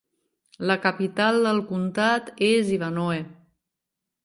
La 0.71 0.77
capital 0.85 1.37
del 1.49 1.61
comtat 1.73 2.33
és 2.49 2.73
Ivanhoe. 2.79 3.21